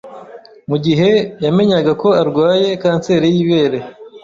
[0.69, 1.09] Mu gihe
[1.45, 3.79] yamenyaga ko arwaye kanseri y’ibere,